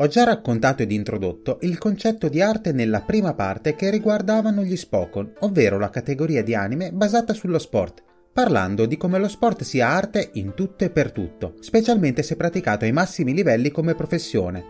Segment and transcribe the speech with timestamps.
[0.00, 4.74] Ho già raccontato ed introdotto il concetto di arte nella prima parte che riguardavano gli
[4.74, 9.88] Spokon, ovvero la categoria di anime basata sullo sport, parlando di come lo sport sia
[9.88, 14.64] arte in tutto e per tutto, specialmente se praticato ai massimi livelli come professione.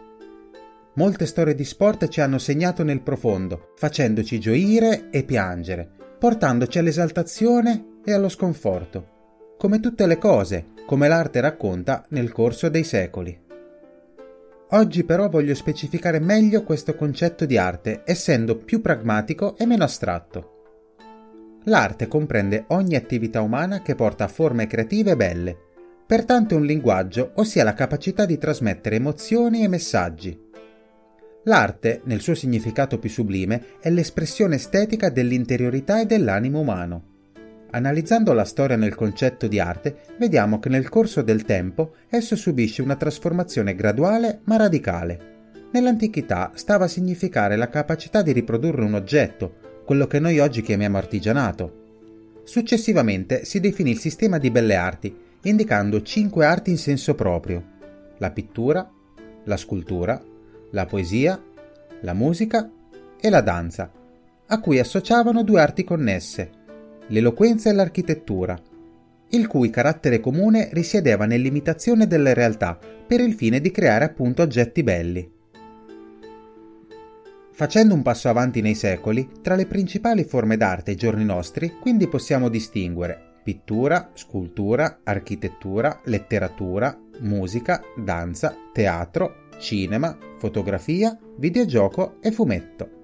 [0.95, 8.01] Molte storie di sport ci hanno segnato nel profondo, facendoci gioire e piangere, portandoci all'esaltazione
[8.05, 9.55] e allo sconforto.
[9.57, 13.49] Come tutte le cose, come l'arte racconta nel corso dei secoli.
[14.73, 20.59] Oggi però voglio specificare meglio questo concetto di arte, essendo più pragmatico e meno astratto.
[21.65, 25.57] L'arte comprende ogni attività umana che porta a forme creative belle,
[26.07, 30.49] pertanto è un linguaggio, ossia la capacità di trasmettere emozioni e messaggi.
[31.45, 37.10] L'arte, nel suo significato più sublime, è l'espressione estetica dell'interiorità e dell'animo umano.
[37.73, 42.83] Analizzando la storia nel concetto di arte, vediamo che nel corso del tempo esso subisce
[42.83, 45.29] una trasformazione graduale ma radicale.
[45.73, 50.97] Nell'antichità stava a significare la capacità di riprodurre un oggetto, quello che noi oggi chiamiamo
[50.97, 51.79] artigianato.
[52.43, 57.65] Successivamente si definì il sistema di belle arti, indicando cinque arti in senso proprio:
[58.19, 58.91] la pittura,
[59.45, 60.21] la scultura,
[60.73, 61.41] la poesia,
[62.01, 62.69] la musica
[63.21, 63.93] e la danza,
[64.49, 66.51] a cui associavano due arti connesse,
[67.11, 68.59] l'eloquenza e l'architettura,
[69.31, 74.83] il cui carattere comune risiedeva nell'imitazione delle realtà per il fine di creare appunto oggetti
[74.83, 75.39] belli.
[77.53, 82.09] Facendo un passo avanti nei secoli, tra le principali forme d'arte ai giorni nostri, quindi
[82.09, 93.00] possiamo distinguere pittura, scultura, architettura, letteratura, musica, danza, teatro, cinema, fotografia, videogioco e fumetto.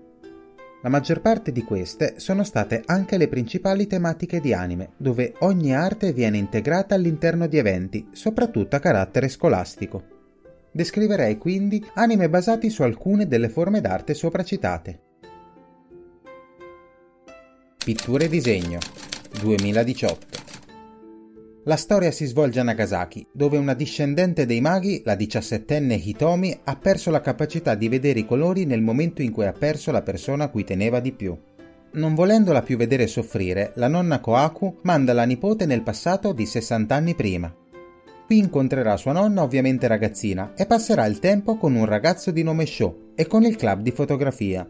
[0.86, 5.74] La maggior parte di queste sono state anche le principali tematiche di anime, dove ogni
[5.74, 10.04] arte viene integrata all'interno di eventi, soprattutto a carattere scolastico.
[10.70, 15.00] Descriverei quindi anime basati su alcune delle forme d'arte sopracitate.
[17.84, 18.78] Pittura e disegno
[19.40, 20.45] 2018
[21.68, 26.76] La storia si svolge a Nagasaki, dove una discendente dei maghi, la diciassettenne Hitomi, ha
[26.76, 30.44] perso la capacità di vedere i colori nel momento in cui ha perso la persona
[30.44, 31.36] a cui teneva di più.
[31.94, 36.94] Non volendola più vedere soffrire, la nonna Koaku manda la nipote nel passato di 60
[36.94, 37.52] anni prima,
[38.26, 42.66] Qui incontrerà sua nonna, ovviamente ragazzina, e passerà il tempo con un ragazzo di nome
[42.66, 44.68] Sho e con il club di fotografia.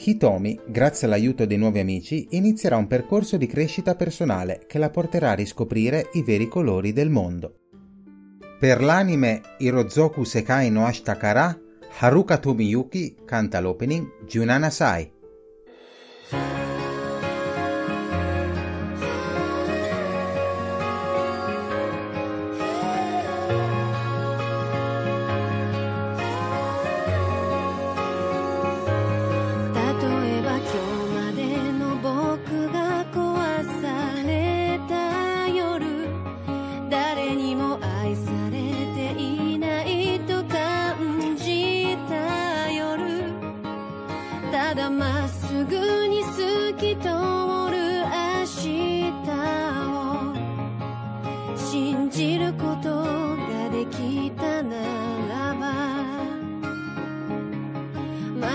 [0.00, 5.32] Hitomi, grazie all'aiuto dei nuovi amici, inizierà un percorso di crescita personale che la porterà
[5.32, 7.56] a riscoprire i veri colori del mondo.
[8.60, 11.58] Per l'anime Hirozoku Sekai no Ashtakara,
[11.98, 14.06] Haruka Tomiyuki canta l'opening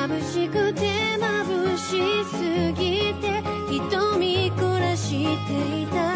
[0.08, 0.82] 眩しくて
[1.18, 5.08] 眩しすぎて瞳凝らし
[5.48, 6.13] ていた。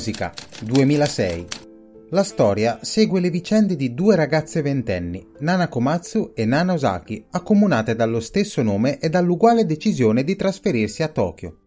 [0.00, 0.32] Musica
[0.62, 1.46] 2006
[2.08, 7.94] La storia segue le vicende di due ragazze ventenni, Nana Komatsu e Nana Osaki, accomunate
[7.94, 11.58] dallo stesso nome e dall'uguale decisione di trasferirsi a Tokyo.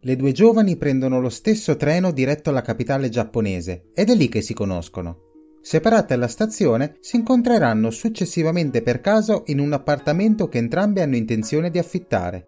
[0.00, 4.40] Le due giovani prendono lo stesso treno diretto alla capitale giapponese ed è lì che
[4.40, 5.18] si conoscono.
[5.60, 11.68] Separate alla stazione, si incontreranno successivamente per caso in un appartamento che entrambe hanno intenzione
[11.68, 12.46] di affittare.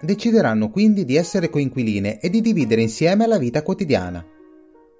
[0.00, 4.26] Decideranno quindi di essere coinquiline e di dividere insieme la vita quotidiana.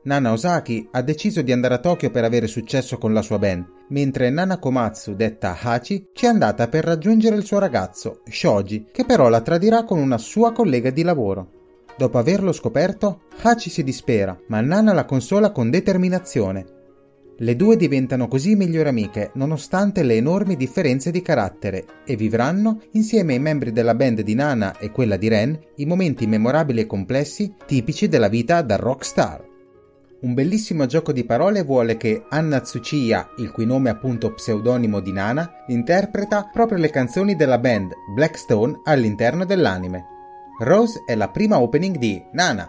[0.04, 3.64] Nana Osaki ha deciso di andare a Tokyo per avere successo con la sua band,
[3.90, 9.04] mentre Nana Komatsu, detta Hachi, ci è andata per raggiungere il suo ragazzo, Shoji, che
[9.04, 11.50] però la tradirà con una sua collega di lavoro.
[11.96, 16.66] Dopo averlo scoperto, Hachi si dispera, ma Nana la consola con determinazione.
[17.36, 23.34] Le due diventano così migliori amiche, nonostante le enormi differenze di carattere, e vivranno, insieme
[23.34, 27.54] ai membri della band di Nana e quella di Ren, i momenti memorabili e complessi
[27.64, 29.50] tipici della vita da rockstar.
[30.22, 35.00] Un bellissimo gioco di parole vuole che Anna Tsuchiya, il cui nome è appunto pseudonimo
[35.00, 40.06] di Nana, interpreta proprio le canzoni della band Blackstone all'interno dell'anime.
[40.60, 42.68] Rose è la prima opening di Nana.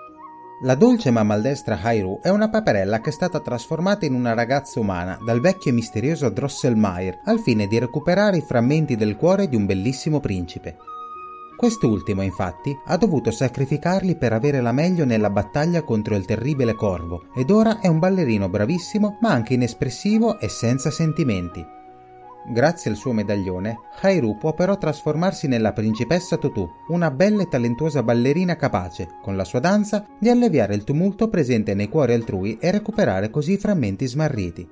[0.63, 4.79] La dolce ma maldestra Hairu è una paperella che è stata trasformata in una ragazza
[4.79, 9.55] umana dal vecchio e misterioso Drosselmeyer al fine di recuperare i frammenti del cuore di
[9.55, 10.77] un bellissimo principe.
[11.57, 17.25] Quest'ultimo, infatti, ha dovuto sacrificarli per avere la meglio nella battaglia contro il terribile corvo
[17.33, 21.65] ed ora è un ballerino bravissimo ma anche inespressivo e senza sentimenti.
[22.43, 28.01] Grazie al suo medaglione, Hairu può però trasformarsi nella principessa Tutu, una bella e talentuosa
[28.01, 32.71] ballerina capace, con la sua danza, di alleviare il tumulto presente nei cuori altrui e
[32.71, 34.67] recuperare così i frammenti smarriti.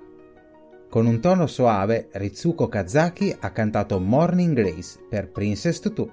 [0.90, 6.10] Con un tono soave, Ritsuko Kazaki ha cantato Morning Grace per Princess Tutu.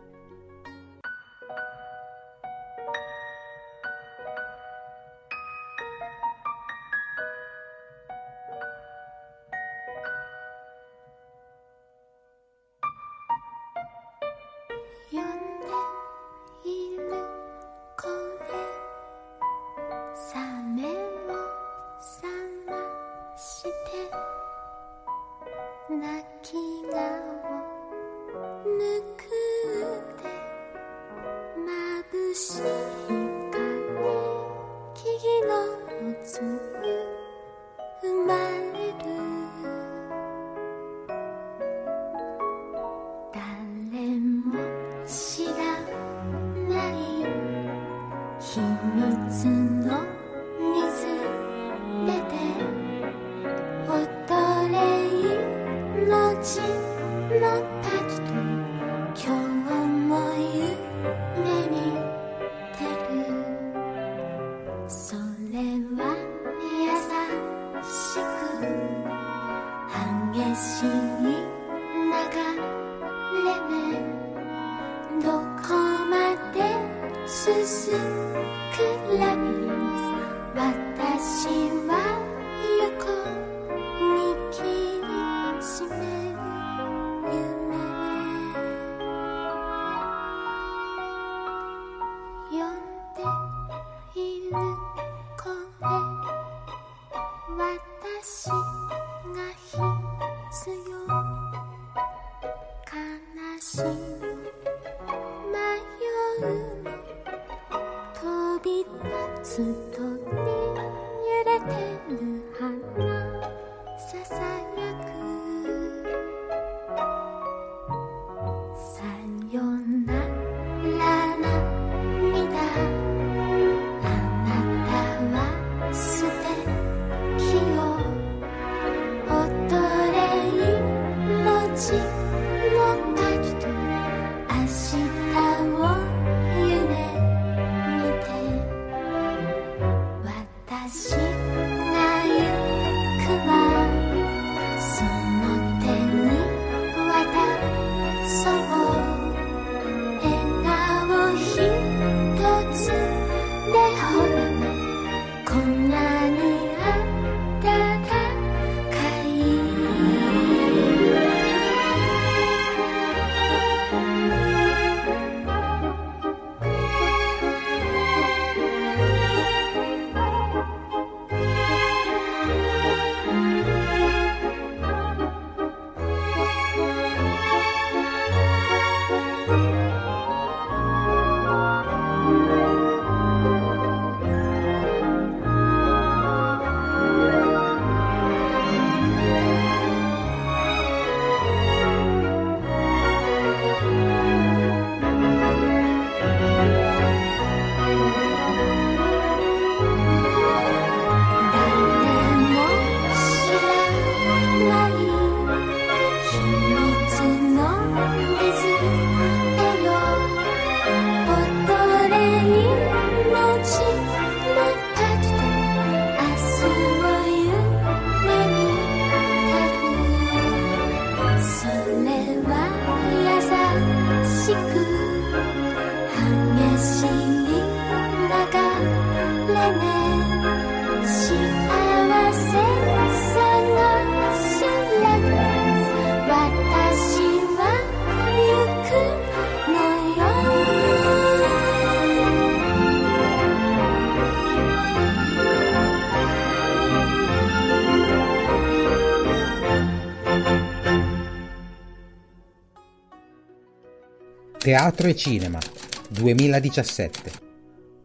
[254.67, 255.61] Teatro e cinema
[256.09, 257.31] 2017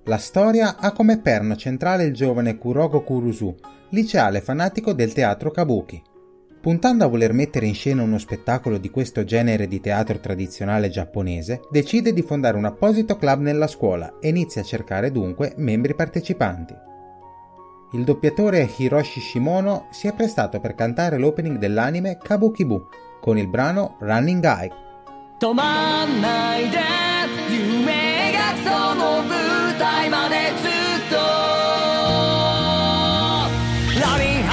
[0.03, 3.55] La storia ha come perno centrale il giovane Kurogo Kurusu,
[3.89, 5.99] liceale fanatico del teatro kabuki.
[6.61, 11.61] Puntando a voler mettere in scena uno spettacolo di questo genere di teatro tradizionale giapponese,
[11.71, 16.75] decide di fondare un apposito club nella scuola e inizia a cercare dunque membri partecipanti.
[17.93, 22.83] Il doppiatore Hiroshi Shimono si è prestato per cantare l'opening dell'anime Kabukibu
[23.19, 24.71] con il brano Running Guy.
[25.41, 26.77] 止まんないで。
[27.49, 30.71] 夢がその舞台までずっ
[31.09, 31.15] と。
[33.99, 34.51] ラビンハ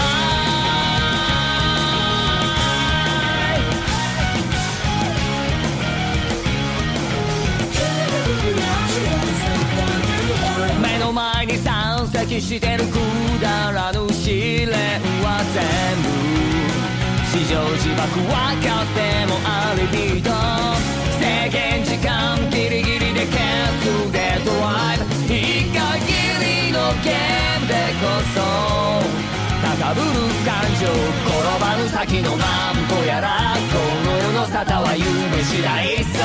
[10.79, 10.81] イ。
[10.81, 12.97] 目の前に山積してるく
[13.43, 14.73] だらぬ試練
[15.23, 15.63] は全
[16.03, 16.09] 部。
[17.31, 18.97] 市場自爆分かって
[19.27, 20.78] もある人
[21.49, 23.41] 制限時間ギリギリで消
[23.81, 26.13] すデッドライブ一回き
[26.45, 27.73] りのゲームで
[28.05, 28.39] こそ
[29.65, 30.07] 高ぶる
[30.45, 30.85] 感情
[31.25, 36.21] 転ばぬ先のなんとやらこの世の沙汰は夢次第さ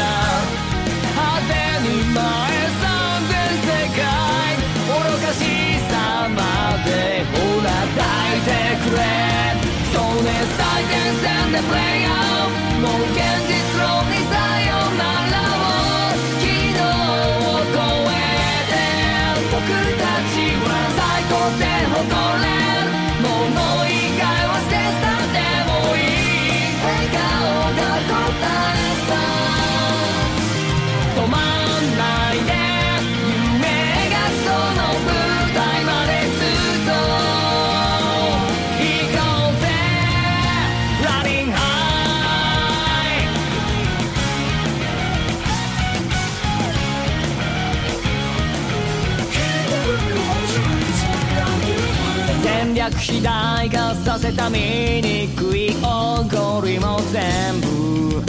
[1.15, 1.51] 果て
[1.88, 2.19] に前
[2.83, 3.31] 三千
[3.63, 4.03] 世界
[4.91, 4.91] 愚
[5.23, 5.39] かし
[5.88, 8.03] さまでほら抱
[8.36, 8.51] いて
[8.83, 8.99] くれ
[9.93, 10.27] そうね
[10.59, 10.91] 最前
[11.23, 13.53] 線でプレイヤーもう現実
[52.84, 58.22] 戦略肥大化させた醜いおごりも全部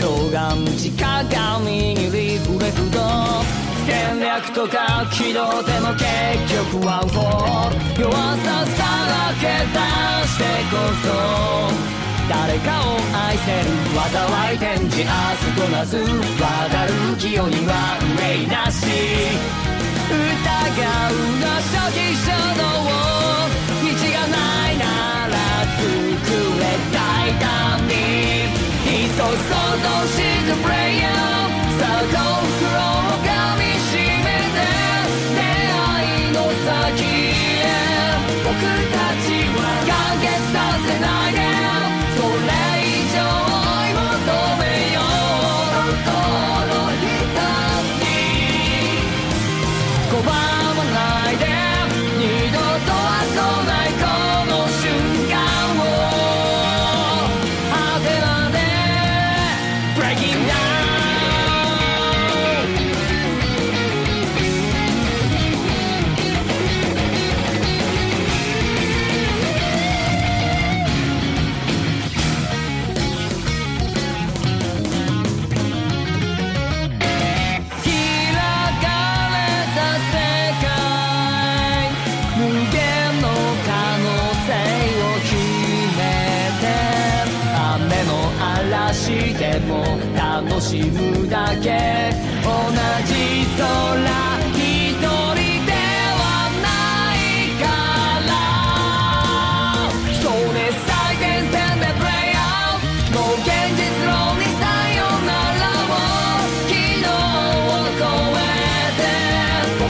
[0.00, 2.98] 高顔地鏡にリフレクト
[3.86, 6.08] 戦略とか機動でも結
[6.72, 8.80] 局はフォー弱ささ
[9.12, 9.76] らけ出
[10.26, 11.92] してこそ。
[12.30, 16.06] 誰かを愛せる災い転じ明日となす渡
[16.86, 18.86] る清には憂いなし
[20.08, 20.70] 疑う
[21.40, 23.21] な初期衝動道
[27.21, 30.67] 大胆にいっそ想像してプ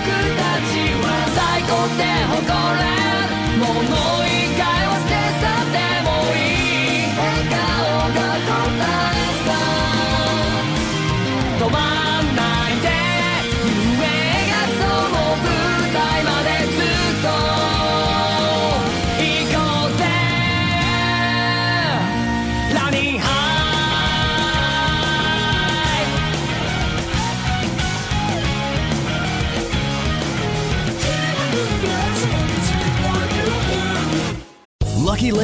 [0.08, 3.64] は最高って誇れるも
[4.16, 4.21] の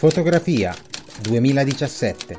[0.00, 0.74] Fotografia
[1.20, 2.38] 2017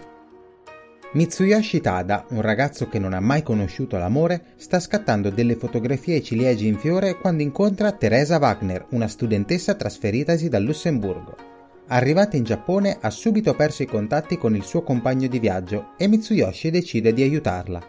[1.11, 6.23] Mitsuyoshi Tada, un ragazzo che non ha mai conosciuto l'amore, sta scattando delle fotografie ai
[6.23, 11.35] ciliegi in fiore quando incontra Teresa Wagner, una studentessa trasferitasi dal Lussemburgo.
[11.89, 16.07] Arrivata in Giappone, ha subito perso i contatti con il suo compagno di viaggio e
[16.07, 17.79] Mitsuyoshi decide di aiutarla.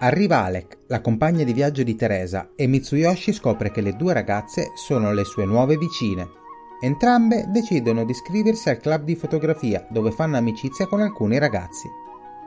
[0.00, 4.72] Arriva Alec, la compagna di viaggio di Teresa, e Mitsuyoshi scopre che le due ragazze
[4.74, 6.39] sono le sue nuove vicine.
[6.82, 11.88] Entrambe decidono di iscriversi al club di fotografia, dove fanno amicizia con alcuni ragazzi.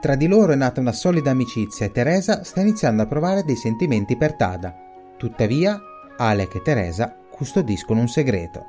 [0.00, 3.56] Tra di loro è nata una solida amicizia e Teresa sta iniziando a provare dei
[3.56, 4.74] sentimenti per Tada.
[5.16, 5.80] Tuttavia,
[6.16, 8.66] Alec e Teresa custodiscono un segreto.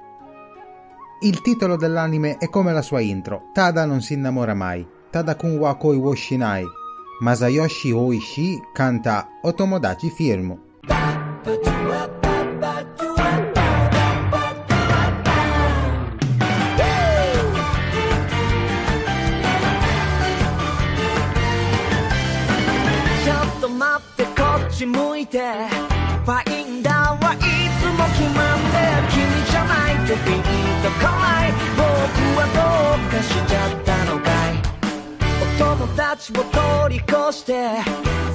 [1.22, 5.58] Il titolo dell'anime è come la sua intro, Tada non si innamora mai, Tada kun
[5.58, 6.66] wa koi wo shinai.
[7.22, 10.60] Masayoshi Oishi canta Otomodachi Firmu.
[25.26, 25.40] て
[26.26, 28.76] ファインダーはいつも決まって
[29.12, 30.42] 君じゃないとピン
[30.84, 31.54] とこない。
[31.76, 31.84] 僕
[32.38, 32.60] はど
[32.98, 34.54] うかしちゃったのかい。
[35.42, 37.82] お友達を通り越して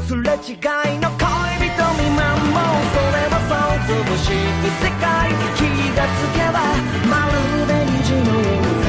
[0.06, 0.54] すれ違
[0.94, 1.26] いの恋
[1.68, 2.58] 人未満も
[2.90, 4.34] それはそう潰しい
[4.82, 5.30] 世界。
[5.56, 5.60] 気
[5.94, 6.58] がつけば
[7.08, 7.34] まる
[7.66, 8.88] で虹のようさ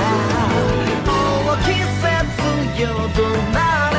[1.05, 1.69] 大季
[2.01, 2.83] 節よ
[3.15, 3.19] ど
[3.51, 3.57] な
[3.91, 3.95] れ。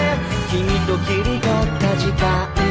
[0.51, 2.62] 君と切り取った時間。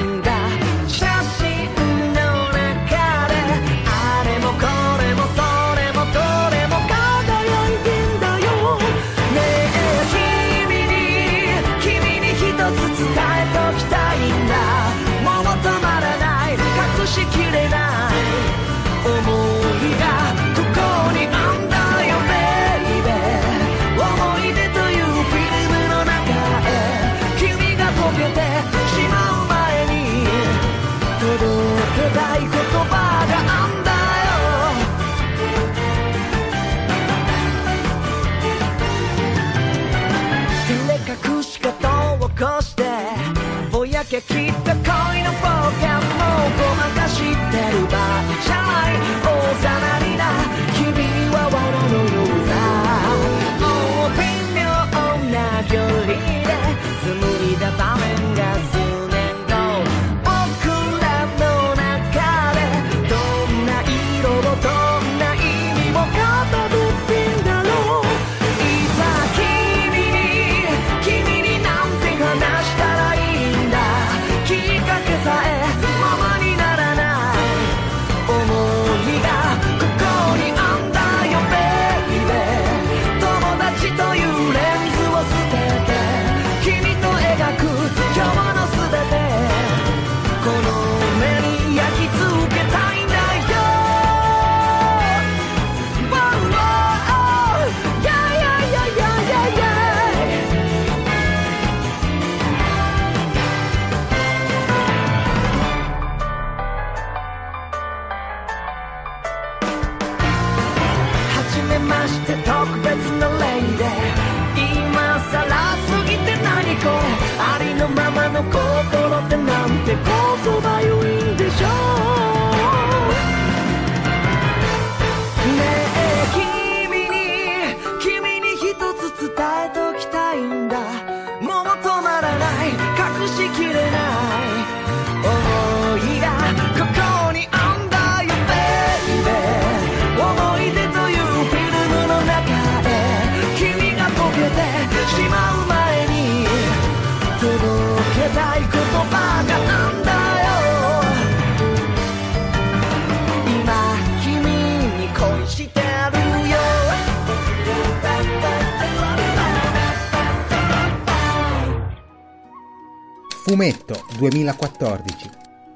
[163.51, 165.29] Fumetto 2014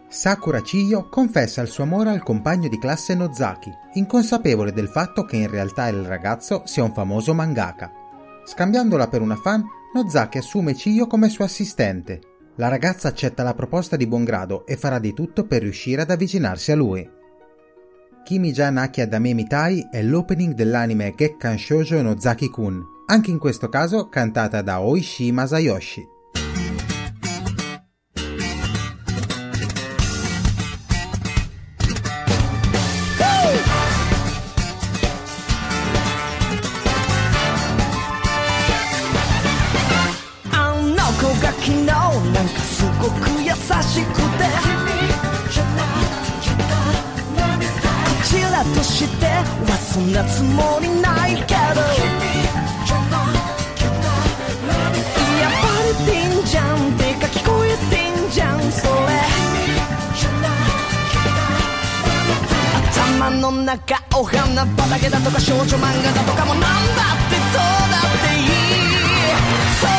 [0.08, 5.36] Sakura Chiyo confessa il suo amore al compagno di classe Nozaki, inconsapevole del fatto che
[5.36, 7.92] in realtà il ragazzo sia un famoso mangaka.
[8.46, 9.62] Scambiandola per una fan,
[9.94, 12.22] Nozaki assume Chiyo come suo assistente.
[12.56, 16.12] La ragazza accetta la proposta di buon grado e farà di tutto per riuscire ad
[16.12, 17.06] avvicinarsi a lui.
[18.24, 24.62] Kimi-ja Naki Adame Mitai è l'opening dell'anime Gekkan Shoujo Nozaki-kun, anche in questo caso cantata
[24.62, 26.14] da Oishi Masayoshi.
[48.74, 51.82] としてはそんなつもりないけど。
[55.42, 58.94] やっぱりてんじゃんてか聞こえてんじゃんそれ。
[62.92, 68.48] 頭の中お花畑だとか少女漫画だとかもなんだってどうだっていい。
[69.80, 69.90] そう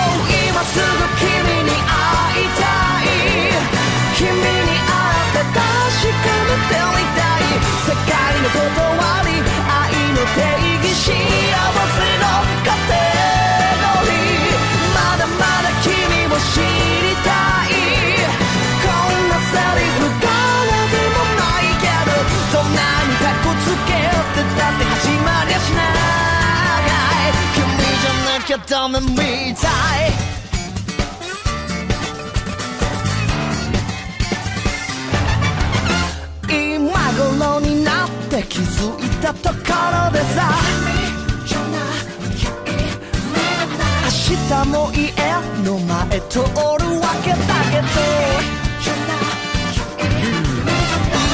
[0.50, 0.84] 今すぐ
[1.20, 1.26] 君
[1.64, 2.64] に会いた
[3.02, 3.06] い。
[4.16, 5.60] 君に会って確
[6.22, 6.95] かめて
[7.56, 8.60] 世界の断
[9.24, 10.38] り愛の定
[10.82, 12.28] 義幸せの
[12.64, 12.92] カテ
[13.80, 14.60] ゴリー
[14.94, 15.88] まだまだ君
[16.26, 17.28] を知りた
[17.64, 17.72] い。
[18.82, 22.12] こんなセリフからでもないけど
[22.52, 25.84] どんなにかっこつけてたって始まりゃしない
[27.54, 27.64] 君
[28.00, 29.66] じゃなきゃダメみた
[30.32, 30.35] い。
[38.36, 40.52] って気づいたところでさ。
[44.28, 45.10] 明日も家
[45.64, 46.52] の前通るわ
[47.24, 47.36] けだ
[47.72, 47.86] けど。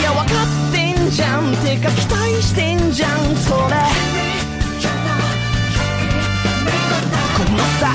[0.01, 1.43] いや分かってんじゃん。
[1.57, 3.61] てか期待してんじゃんそれ。
[7.37, 7.91] この際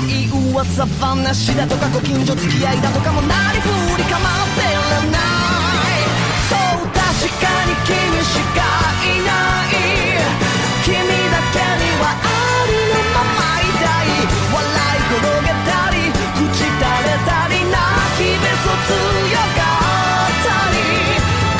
[0.52, 4.20] 噂話だとかご近所付き合いだとかもなりふり構っ
[4.54, 5.57] てらな。
[7.68, 7.92] に君
[8.24, 8.64] しか
[9.04, 9.36] いな
[9.68, 9.76] い
[10.84, 12.32] 君だけにはあ
[12.64, 14.24] りのままいたい
[14.56, 17.76] 笑い転げたり口垂れたり泣
[18.16, 18.96] きべそ強
[19.52, 20.80] かったり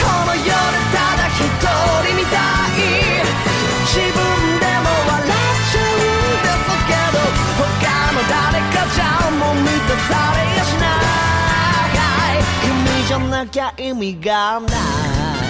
[0.01, 2.41] この世でただ一人みた
[2.73, 2.81] い
[3.85, 4.17] 自分
[4.61, 5.37] でも笑っ
[5.69, 7.21] ちゃうんですけど
[7.61, 7.69] 他
[8.17, 10.89] の誰かじゃもう満たされやしな
[12.33, 14.69] い君じゃなきゃ意味がな
[15.45, 15.48] い。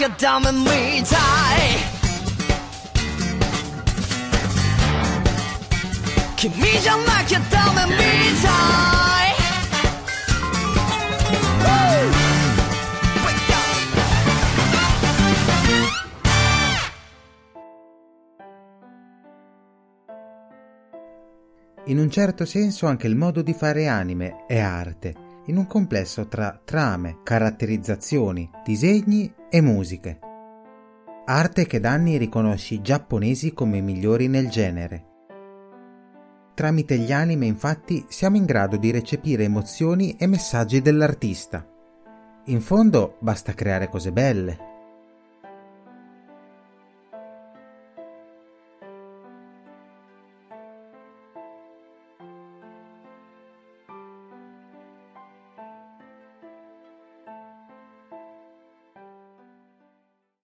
[0.00, 0.64] きゃダメみ
[1.04, 1.18] たい
[6.36, 7.98] 君じゃなきゃダメみ
[8.40, 9.26] たい
[11.62, 12.10] Woo!
[13.26, 13.66] Wake up!
[21.88, 25.14] In un certo senso anche il modo di fare anime è arte,
[25.46, 30.19] in un complesso tra trame, caratterizzazioni, disegni e musiche.
[31.25, 35.05] Arte che da anni riconosce i giapponesi come migliori nel genere.
[36.53, 41.67] Tramite gli anime infatti siamo in grado di recepire emozioni e messaggi dell'artista.
[42.45, 44.70] In fondo basta creare cose belle.